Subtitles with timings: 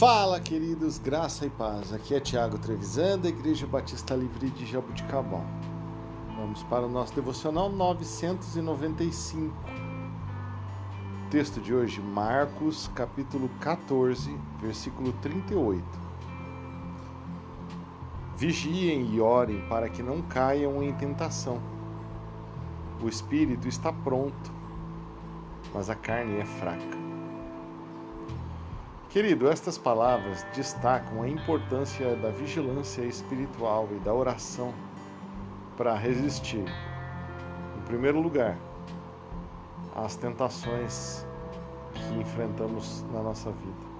[0.00, 1.92] Fala, queridos, graça e paz.
[1.92, 5.44] Aqui é Tiago Trevisan, da Igreja Batista Livre de Jabuticabal.
[6.38, 9.54] Vamos para o nosso devocional 995.
[11.30, 15.84] Texto de hoje, Marcos, capítulo 14, versículo 38.
[18.38, 21.60] Vigiem e orem para que não caiam em tentação.
[23.02, 24.50] O espírito está pronto,
[25.74, 26.99] mas a carne é fraca.
[29.10, 34.72] Querido, estas palavras destacam a importância da vigilância espiritual e da oração
[35.76, 36.64] para resistir,
[37.76, 38.56] em primeiro lugar,
[39.96, 41.26] às tentações
[41.92, 43.90] que enfrentamos na nossa vida.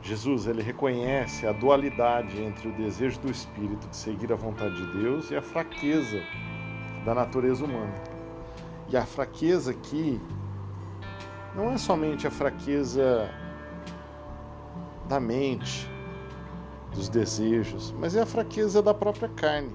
[0.00, 4.98] Jesus, ele reconhece a dualidade entre o desejo do espírito de seguir a vontade de
[4.98, 6.22] Deus e a fraqueza
[7.04, 7.92] da natureza humana.
[8.88, 10.18] E a fraqueza aqui
[11.58, 13.28] não é somente a fraqueza
[15.08, 15.90] da mente,
[16.94, 19.74] dos desejos, mas é a fraqueza da própria carne.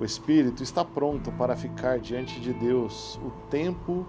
[0.00, 4.06] O espírito está pronto para ficar diante de Deus o tempo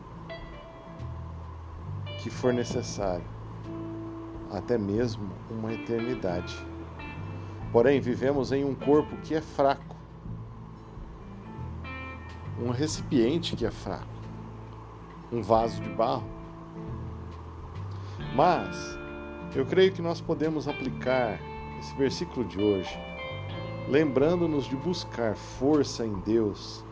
[2.20, 3.26] que for necessário,
[4.50, 6.56] até mesmo uma eternidade.
[7.70, 9.98] Porém, vivemos em um corpo que é fraco,
[12.64, 14.19] um recipiente que é fraco
[15.32, 16.28] um vaso de barro.
[18.36, 18.98] Mas
[19.56, 21.40] eu creio que nós podemos aplicar
[21.80, 23.00] esse versículo de hoje,
[23.88, 26.84] lembrando-nos de buscar força em Deus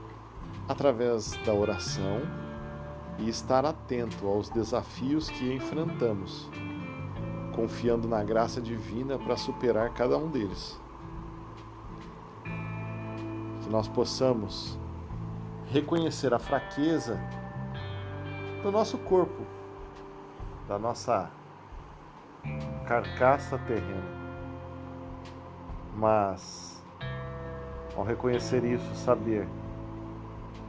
[0.68, 2.22] através da oração
[3.20, 6.50] e estar atento aos desafios que enfrentamos,
[7.56, 10.80] confiando na graça divina para superar cada um deles.
[13.64, 14.80] Que nós possamos
[15.68, 17.20] reconhecer a fraqueza
[18.68, 19.46] do nosso corpo,
[20.68, 21.32] da nossa
[22.86, 24.18] carcaça terrena.
[25.96, 26.84] Mas,
[27.96, 29.48] ao reconhecer isso, saber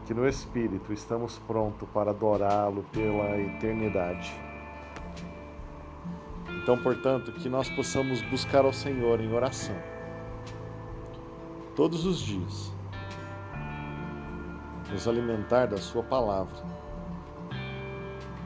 [0.07, 4.33] que no Espírito estamos prontos para adorá-lo pela eternidade.
[6.63, 9.75] Então, portanto, que nós possamos buscar ao Senhor em oração
[11.75, 12.73] todos os dias,
[14.89, 16.79] nos alimentar da Sua palavra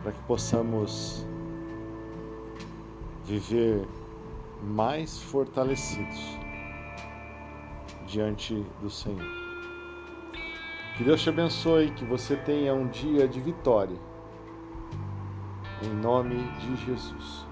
[0.03, 1.27] para que possamos
[3.25, 3.87] viver
[4.63, 6.39] mais fortalecidos
[8.07, 9.43] diante do Senhor.
[10.97, 13.97] Que Deus te abençoe, que você tenha um dia de vitória.
[15.83, 17.52] Em nome de Jesus.